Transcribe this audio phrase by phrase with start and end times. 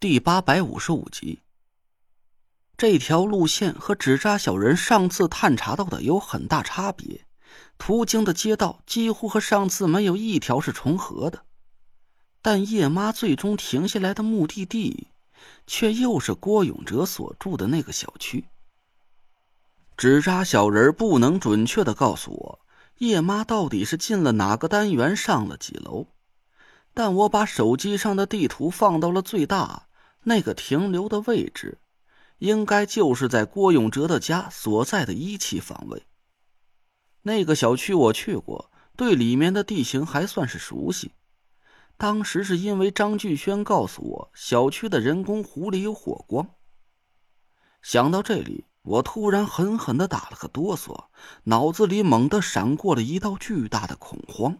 [0.00, 1.40] 第八百五十五集。
[2.78, 7.26] 这条路线和纸扎小人上次探查到的有很大差别，
[7.76, 11.44] 途经的街道几乎和上次没有一条是重合的。
[12.40, 15.08] 但叶妈最终停下来的目的地，
[15.66, 18.46] 却又是郭永哲所住的那个小区。
[19.98, 22.60] 纸扎小人不能准确的告诉我，
[22.96, 26.06] 叶妈到底是进了哪个单元，上了几楼。
[26.94, 29.88] 但我把手机上的地图放到了最大。
[30.22, 31.78] 那个停留的位置，
[32.38, 36.06] 应该就是在郭永哲的家所在的一期方位。
[37.22, 41.12] 那个小区我去过，对里面的地形还算是熟悉。
[41.96, 46.54] 当时是因为张俊轩告诉我，小区的人工湖里有火光。
[47.82, 51.08] 想到这里，我突然狠狠的打了个哆嗦，
[51.44, 54.58] 脑子里猛地闪过了一道巨大的恐慌。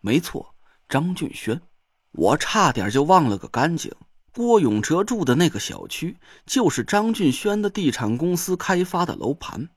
[0.00, 0.56] 没错，
[0.88, 1.62] 张俊轩，
[2.10, 3.92] 我差点就忘了个干净。
[4.34, 9.68] 郭永哲住的那个小区，就是张俊轩的地产公司开发的楼盘。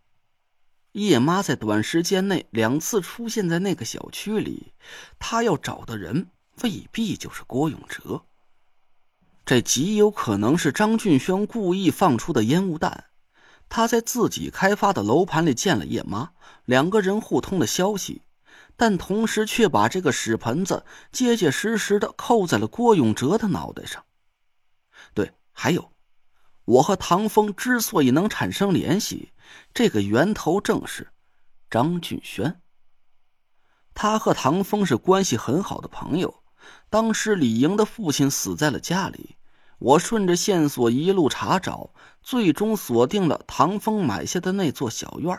[0.94, 4.74] 叶妈在短时间内两次出现在那个小区里，
[5.20, 6.30] 她要找的人
[6.64, 8.24] 未必就是郭永哲。
[9.46, 13.04] 这极有可能是张俊轩故意放出的烟雾弹。
[13.70, 16.32] 他在自己开发的楼盘里见了叶妈，
[16.66, 18.24] 两个人互通了消息，
[18.76, 24.04] 但同时却把这个屎盆子结结实实的扣在了郭永哲的脑袋上。
[25.18, 25.92] 对，还有，
[26.64, 29.34] 我和唐风之所以能产生联系，
[29.74, 31.08] 这个源头正是
[31.72, 32.62] 张俊轩。
[33.96, 36.44] 他和唐风是关系很好的朋友。
[36.92, 39.38] 当时李莹的父亲死在了家里，
[39.80, 45.36] 我顺着线索一路查找，最终锁定了唐风买下的那座小院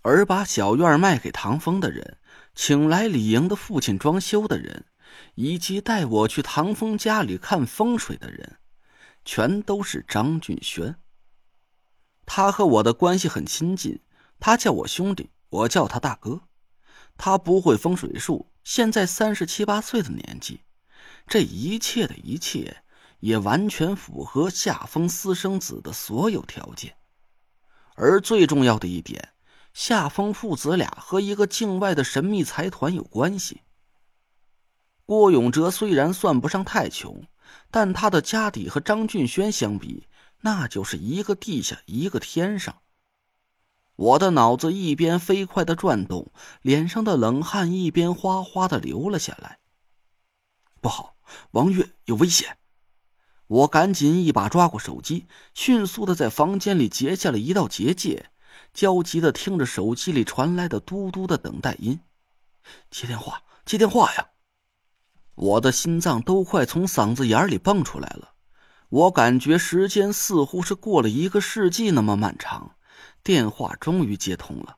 [0.00, 2.16] 而把小院卖给唐风的人，
[2.54, 4.86] 请来李莹的父亲装修的人，
[5.34, 8.56] 以及带我去唐风家里看风水的人。
[9.24, 10.96] 全都是张俊轩。
[12.26, 14.00] 他和我的关系很亲近，
[14.38, 16.42] 他叫我兄弟，我叫他大哥。
[17.16, 20.60] 他不会风水术，现在三十七八岁的年纪，
[21.26, 22.84] 这一切的一切
[23.18, 26.96] 也完全符合夏风私生子的所有条件。
[27.94, 29.34] 而最重要的一点，
[29.74, 33.62] 夏风父子俩和一个境外的神秘财团有关系。
[35.04, 37.24] 郭永哲虽然算不上太穷。
[37.70, 40.06] 但他的家底和张俊轩相比，
[40.40, 42.82] 那就是一个地下一个天上。
[43.96, 49.58] 我的脑子一边飞快的转动，脸上的冷汗一边哗哗的流了下来。
[50.80, 51.16] 不好，
[51.50, 52.56] 王月有危险！
[53.46, 58.30] 我赶紧一把抓过手机，迅速的在房间里结下了一道结界，
[58.72, 62.00] 焦急的听着手机里传来的嘟嘟的等待音。
[62.90, 64.30] 接电话，接电话呀！
[65.40, 68.34] 我的心脏都快从嗓子眼里蹦出来了，
[68.90, 72.76] 我感觉时间似乎是过了一个世纪那么漫长。
[73.22, 74.76] 电话终于接通了。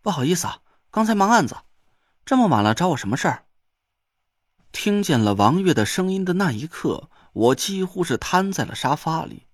[0.00, 0.58] 不好意思啊，
[0.90, 1.56] 刚才忙案子，
[2.24, 3.44] 这么晚了找我什么事儿？
[4.72, 9.46] 听见了王月的声音的那一刻，我几乎是瘫在了沙发里。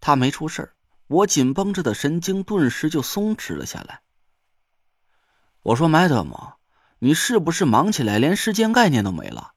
[0.00, 0.72] 他没出事
[1.08, 4.00] 我紧绷着的神经顿时就松弛了下来。
[5.60, 6.54] 我说，Madam。
[7.04, 9.54] 你是不是忙起来连时间概念都没了？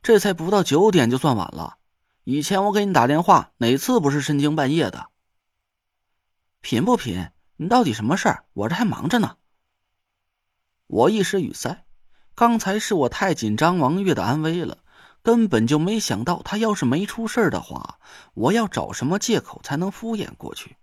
[0.00, 1.78] 这才不到九点就算晚了。
[2.22, 5.08] 以前我给你打电话，哪次不是深更半夜的？
[6.60, 7.32] 贫不贫？
[7.56, 8.44] 你到底什么事儿？
[8.52, 9.38] 我这还忙着呢。
[10.86, 11.84] 我一时语塞，
[12.36, 14.78] 刚才是我太紧张王月的安危了，
[15.24, 17.98] 根本就没想到他要是没出事的话，
[18.34, 20.76] 我要找什么借口才能敷衍过去？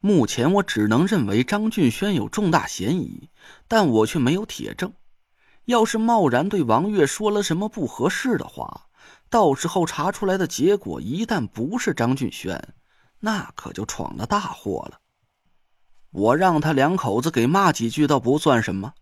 [0.00, 3.30] 目前我只能认为张俊轩有重大嫌疑，
[3.68, 4.92] 但我却没有铁证。
[5.70, 8.88] 要是贸然对王月说了什么不合适的话，
[9.28, 12.74] 到时候查出来的结果一旦不是张俊轩，
[13.20, 14.98] 那可就闯了大祸了。
[16.10, 18.94] 我让他两口子给骂几句倒不算什么，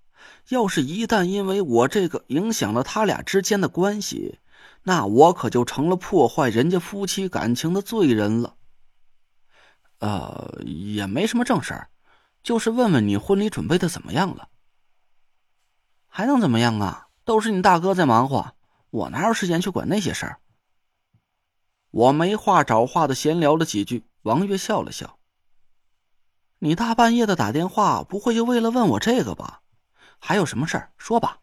[0.50, 4.38] 要是一旦因为我这个影响了他俩之间的关系，
[4.82, 8.56] 那我可就成了破坏人家夫妻感情的罪人了。
[10.00, 11.88] 呃，也没什么正事儿，
[12.42, 14.47] 就是问问你婚礼准备的怎么样了。
[16.18, 17.06] 还能怎么样啊？
[17.24, 18.56] 都是你大哥在忙活，
[18.90, 20.40] 我哪有时间去管那些事儿？
[21.92, 25.20] 我没话找话的闲聊了几句，王月笑了笑
[26.58, 29.62] ：“你大半夜的打电话，不会就为了问我这个吧？
[30.18, 31.38] 还有什么事儿说吧。”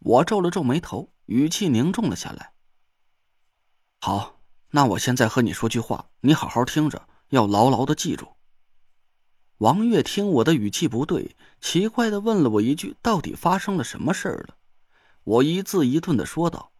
[0.00, 2.52] 我皱了皱眉头，语气凝重了下来
[3.98, 4.40] ：“好，
[4.72, 8.28] 那我现在和你说句话，你好好听着，要牢牢的记住。”
[9.58, 14.56] 王月听我的语气不对，奇怪的问了我一句：“到底发生了什么事儿了？”
[15.24, 16.70] 我一字一顿的说道：“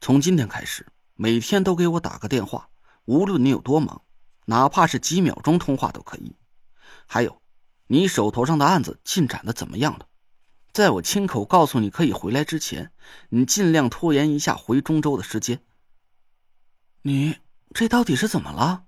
[0.00, 2.70] 从今天开始，每天都给我打个电话，
[3.04, 4.00] 无论你有多忙，
[4.46, 6.34] 哪怕是几秒钟通话都可以。
[7.04, 7.42] 还有，
[7.86, 10.08] 你手头上的案子进展的怎么样了？
[10.72, 12.92] 在我亲口告诉你可以回来之前，
[13.28, 15.62] 你尽量拖延一下回中州的时间。
[17.02, 17.36] 你
[17.74, 18.85] 这到底是怎么了？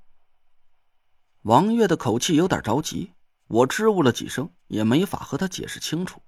[1.43, 3.13] 王月的口气有点着急，
[3.47, 6.21] 我支吾了几声，也没法和他解释清楚。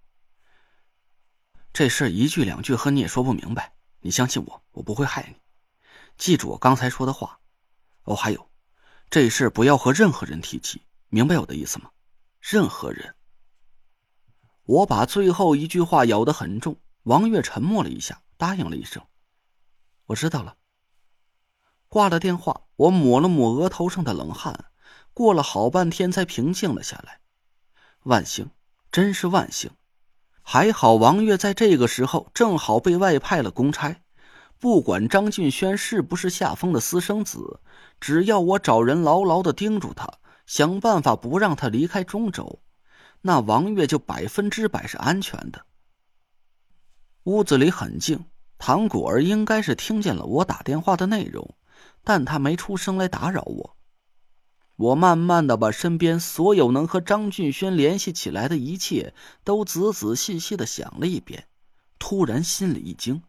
[1.73, 5.37] 这事一句两句和你也说不明白，你相信我，我不会害你。
[6.17, 7.41] 记住我刚才说的话。
[8.05, 8.51] 哦，还有，
[9.11, 11.91] 这事不要和任何人提起，明白我的意思吗？
[12.41, 13.15] 任何人。
[14.65, 16.81] 我把最后一句话咬得很重。
[17.03, 19.05] 王月沉默了一下，答应了一声
[20.07, 20.57] ：“我知道了。”
[21.89, 24.70] 挂了电话，我抹了抹额头上的冷汗，
[25.21, 27.21] 过了好半天才平静了下来。
[28.05, 28.49] 万幸，
[28.91, 29.71] 真是万幸！
[30.41, 34.01] 还好王月在这个时候正好被外派了公差，
[34.59, 37.61] 不管张俊轩是不是夏风的私生子，
[38.01, 40.11] 只要我找人牢牢的盯住他，
[40.47, 42.63] 想办法不让他离开中州。
[43.21, 45.67] 那王月就百分之百是安全的。
[47.25, 48.25] 屋子里很静，
[48.57, 51.55] 唐果儿应该是听见了我打电话的内容，
[52.03, 53.77] 但他没出声来打扰我。
[54.81, 59.13] 我慢慢的把身边所有能和张俊轩联系起来的一切
[59.45, 61.49] 都仔仔细细的想了一遍，
[61.99, 63.23] 突然心里一惊。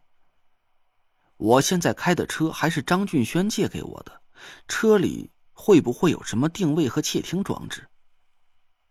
[1.36, 4.22] 我现在开的车还是张俊轩借给我的，
[4.66, 7.86] 车里会不会有什么定位和窃听装置？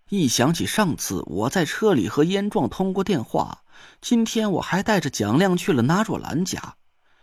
[0.09, 3.63] 一想起上次我在车里和燕壮通过电话，
[4.01, 6.75] 今天我还带着蒋亮去了纳若兰家，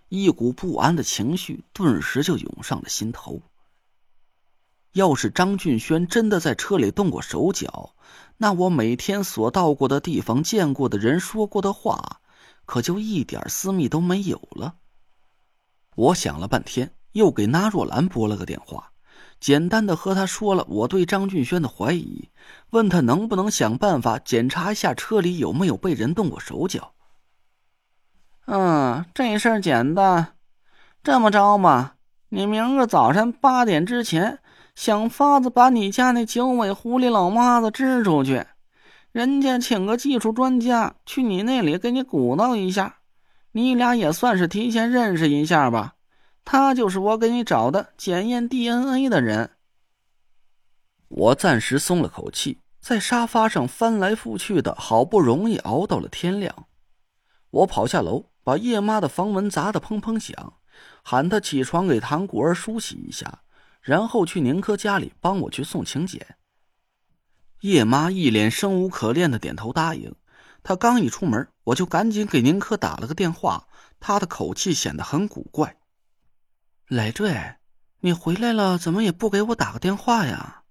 [0.09, 3.41] 一股不安的情绪顿时就涌上了心头。
[4.99, 7.95] 要是张俊轩真的在车里动过手脚，
[8.39, 12.21] 那我每天所到过的地方、见过的人、说过的话，
[12.67, 14.75] 可就一点私密都没有了。
[15.95, 18.91] 我想了半天，又给纳若兰拨了个电话。
[19.39, 22.29] 简单的和他说了我对张俊轩的怀疑，
[22.71, 26.93] 问他能不能想办法检查一下车里有没有被人动过手脚。
[28.47, 30.35] 嗯，这事儿简单，
[31.05, 31.95] 这么着吧，
[32.31, 34.41] 你明个早晨八点之前
[34.79, 38.47] 想法子把你家那九尾狐狸老妈子支出去，
[39.11, 42.99] 人家请个技术专家去你那里给你鼓捣一下，
[43.51, 45.97] 你俩也算是提前认识一下吧。
[46.45, 49.51] 他就是我给你找的检验 DNA 的人。
[51.09, 56.55] 我暂时松了口气，在沙发上翻来覆去的，好不容易熬到了天亮。
[57.51, 60.53] 我跑下楼，把叶妈的房门砸得砰砰响，
[61.03, 63.41] 喊她起床给唐果儿梳洗一下，
[63.89, 66.37] 然后去宁珂家里帮我去送请柬。
[67.61, 70.15] 叶妈一脸生无可恋的点头答应。
[70.63, 73.67] 她刚一出门，我就赶紧给宁珂打了个电话，
[73.99, 75.79] 她的口气显得很古怪。
[76.89, 77.55] 累赘，
[78.01, 80.65] 你回来了，怎么也不给我打个电话呀？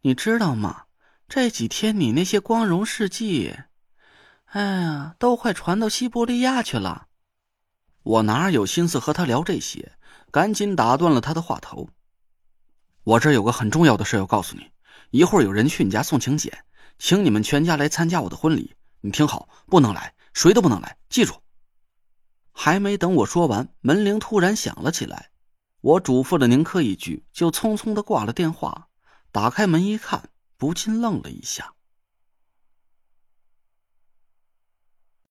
[0.00, 0.84] 你知道吗？
[1.28, 3.54] 这几天你那些光荣事迹，
[4.46, 7.08] 哎呀，都快传到西伯利亚去了。
[8.02, 9.92] 我哪有心思和他聊这些？
[10.30, 11.90] 赶紧打断了他的话头。
[13.04, 14.70] 我这有个很重要的事要告诉你，
[15.10, 16.64] 一会儿有人去你家送请柬，
[16.98, 18.76] 请你们全家来参加我的婚礼。
[19.00, 21.34] 你听好，不能来，谁都不能来，记住。
[22.52, 25.30] 还没等我说完，门铃突然响了起来。
[25.80, 28.86] 我嘱咐了宁珂一句，就匆匆的挂了电话。
[29.32, 31.74] 打开门一看，不禁愣了一下。